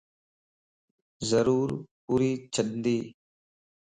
ضرور 1.29 1.69
پوري 2.03 2.31
ڇندي 2.53 2.97